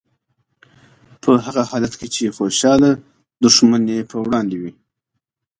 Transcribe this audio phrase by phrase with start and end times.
[1.21, 2.89] په هغه حالت کې چې خوشحاله
[3.43, 4.71] دښمن یې په وړاندې وي.